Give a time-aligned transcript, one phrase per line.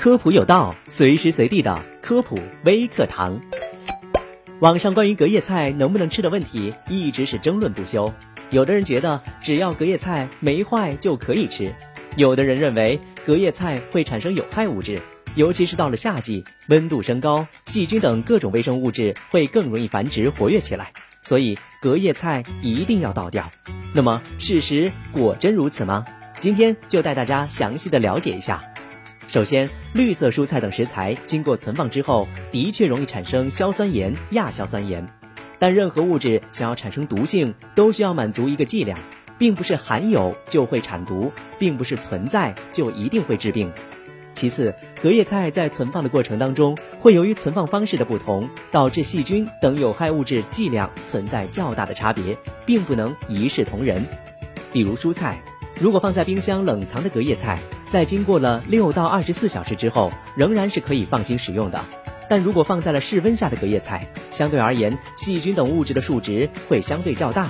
[0.00, 3.38] 科普有道，随时随地的科普微课堂。
[4.60, 8.10] 网上关于隔夜菜能不能吃的问题一直是争论不休。
[8.48, 11.74] 有的人觉得只要隔夜菜没坏就可以吃，
[12.16, 15.02] 有的人认为隔夜菜会产生有害物质，
[15.34, 23.50] 尤其是到了夏季，温度升高，细菌等各种微生物质会更容易繁殖活跃起来，所以隔夜菜一定要倒掉。
[23.92, 26.06] 那么事实果真如此吗？
[26.38, 28.64] 今天就带大家详细的了解一下。
[29.30, 35.06] 首先，绿色蔬菜等食材经过存放之后，的确容易产生硝酸盐、亚硝酸盐。
[35.56, 38.98] 但任何物质想要产生毒性，都需要满足一个剂量，
[39.38, 41.30] 并不是含有就会产毒，
[41.60, 43.70] 并不是存在就一定会致病。
[44.32, 52.36] 其次，隔夜菜在存放的过程当中，会由于存放方式的不同，导致细菌等有害物质剂量存在较大的差别，
[52.66, 54.04] 并不能一视同仁。
[54.72, 55.40] 比如蔬菜。
[55.78, 57.58] 如果放在冰箱冷藏的隔夜菜，
[57.90, 61.84] 在经过了六到二十四小时之后，仍然是可以放心食用的。
[62.28, 67.48] 但如果放在了室温下的隔夜菜，相对而言，细菌等物质的数值会相对较大。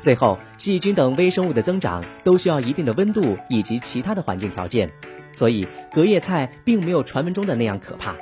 [0.00, 4.90] 最后，细菌等微生物的增长都需要一定的温度以及其他的环境条件，
[5.30, 8.16] 所以隔夜菜并没有传闻中的那样可怕。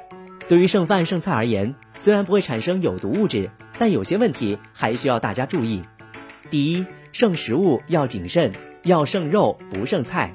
[0.48, 5.84] 对于剩饭剩菜而言，虽然不会产生有毒物质，但有些问题还需要大家注意。
[6.50, 8.50] 第一，剩食物要谨慎。
[8.82, 10.30] 要剩肉不剩菜。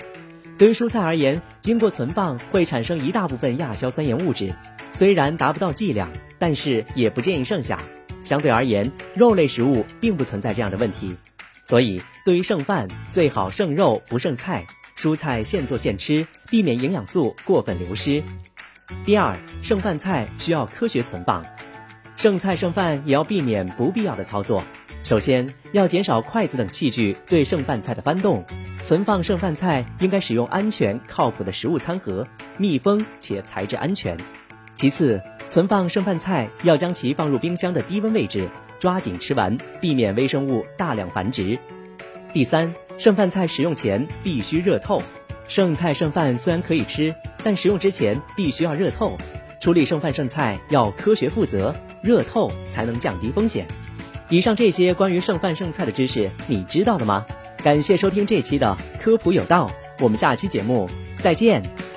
[0.60, 4.54] 对于蔬菜而言，经过存放会产生一大部分亚硝酸盐物质，
[4.92, 7.80] 虽然达不到剂量，但是也不建议剩下。
[8.26, 11.16] 相对而言，肉类食物并不存在这样的问题。
[11.64, 14.66] 所以，对于剩饭，最好剩肉不剩菜，
[14.98, 18.22] 蔬菜现做现吃，避免营养素过分流失。
[19.06, 21.46] 第二，剩饭菜需要科学存放，
[22.20, 24.62] 剩菜剩饭也要避免不必要的操作。
[25.06, 28.44] 首先要减少筷子等器具对剩饭菜的翻动，
[28.84, 34.18] 存放剩饭菜应该使用安全靠谱的食物餐盒，密封且材质安全。
[34.76, 38.50] 其次，存放剩饭菜要将其放入冰箱的低温位置，
[38.82, 41.58] 抓紧吃完，避免微生物大量繁殖。
[42.34, 45.02] 第三，剩饭菜食用前必须热透。
[45.48, 47.16] 剩菜剩饭虽然可以吃，
[47.46, 49.18] 但食用之前必须要热透。
[49.60, 53.68] 处理剩饭剩菜要科学负责，热透才能降低风险。
[54.30, 57.26] 以上这些关于剩饭剩菜的知识，你知道了吗？
[57.64, 60.90] 感谢收听这期的科普有道，我们下期节目
[61.20, 61.89] 再见。